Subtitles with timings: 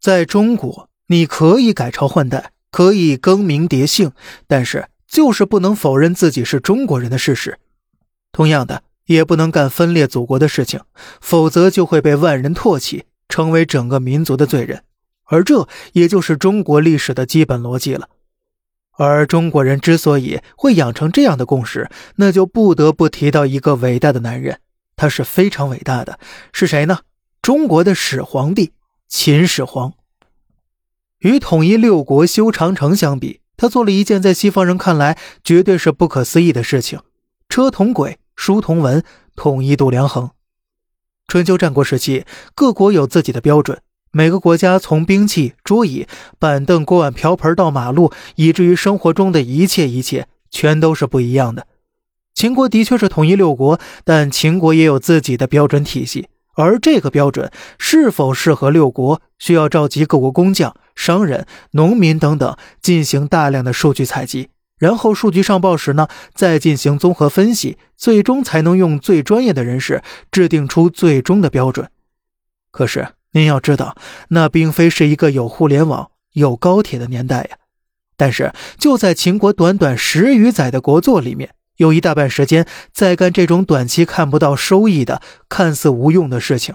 [0.00, 4.12] 在中国，你可以改朝换代，可以更名迭姓，
[4.46, 7.58] 但是就是不能否认自己是中国人的事实。
[8.32, 10.80] 同样的，也不能干分裂祖国的事情，
[11.20, 14.84] 否则就会被万人唾弃，成为整个民族的罪人。
[15.24, 18.08] 而这也就是中国历史的基本逻辑了。
[18.96, 24.60] 而中国人之所以会养成这样的共识，那就不得不提到一个伟大的男人，
[24.96, 26.18] 他是非常伟大的，
[26.52, 27.00] 是谁呢？
[27.42, 28.72] 中国的始皇帝。
[29.10, 29.94] 秦始皇
[31.18, 37.00] 与统一六国、修长城相比，他做了一件在西方人看来绝对是不可思议的事情：
[37.48, 39.02] 车同轨，书同文，
[39.34, 40.30] 统一度量衡。
[41.26, 42.24] 春秋战国时期，
[42.54, 46.06] 各国有自己的标准，每个国家从兵器、桌椅、
[46.38, 51.66] 板凳、锅碗瓢盆到马路，以至于生活中的一切一切，全都是不一样的。
[52.32, 56.28] 秦国的确是统一六国，但秦国也有自己的标准体系。
[56.54, 71.88] 而这个标准是否适合六国，需要召集各国工匠、商人、农民等等进行大量的数据采集，然后数据上报时呢，再进行综合分析，最终才能用最专业的人士制定出最终的标准。
[72.70, 73.96] 可是您要知道，
[74.28, 77.56] 那并非是一个有互联网、有高铁的年代呀。
[78.16, 81.54] 但是就在秦国短短十余载的国祚里面。
[81.80, 86.74] 有一大半时间在干这种短期看不到收益的、看似无用的事情。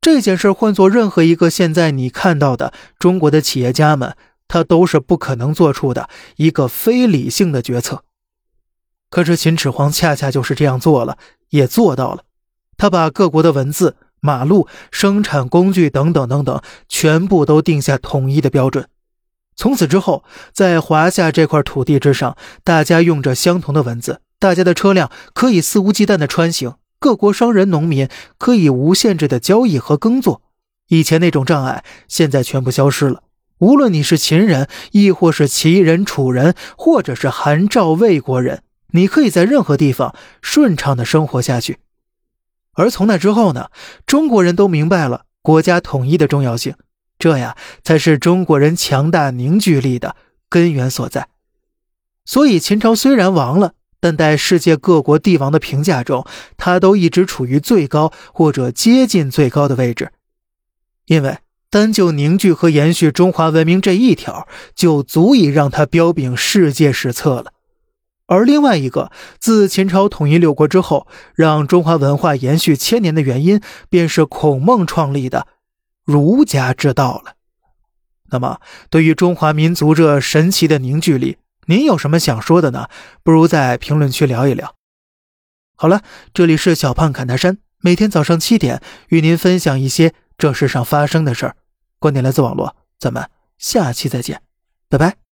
[0.00, 4.16] 这件事换做任何一个现在你看到的中国的企业家们，
[4.48, 8.02] 他都是不可能做出的一个非理性的决策。
[9.10, 11.18] 可是秦始皇恰恰就是这样做了，
[11.50, 12.24] 也做到了。
[12.78, 18.88] 他把各国的文字、马路、生产工具等等等等，全部都定下统一的标准。
[19.60, 28.08] 从此之后，在华夏这块土地之上，大家用着相同的文字，大家的车辆可以肆无忌惮的穿行，各国商人、农民
[28.38, 30.40] 可以无限制的交易和耕作。
[30.88, 33.22] 以前那种障碍，现在全部消失了。
[33.58, 41.80] 无论你是秦人，亦或是齐人、楚人，或者是韩赵魏国人，你可以在任何地方顺畅的生活下去。
[42.72, 43.68] 而从那之后呢，
[44.06, 46.74] 中国人都明白了国家统一的重要性。
[47.20, 50.16] 这呀，才是中国人强大凝聚力的
[50.48, 51.28] 根源所在。
[52.24, 56.26] 所以，秦朝虽然亡了，但在世界各国帝王的评价中，
[56.56, 60.10] 他都一直处于最高或者接近最高的位置。
[61.06, 61.38] 因为
[61.68, 67.52] 单就凝聚和延续中华文明这一条，就足以让他彪炳世界史册了。
[68.26, 75.46] 而另外一个，自秦朝统一六国之后，让中华文化延续千年的原因，便是孔孟创立的。
[76.10, 77.36] 儒家之道了。
[78.32, 78.60] 那么，
[78.90, 82.88] 对于中华民族这神奇的凝聚力，您有什么想说的呢？
[83.22, 84.74] 不如在评论区聊一聊。
[85.76, 91.56] 好了，这里是小胖侃大山，每天早上七点与您分享一些这世上发生的事儿。
[91.98, 93.28] 观点来自网络，咱们
[93.58, 94.42] 下期再见，
[94.88, 95.29] 拜拜。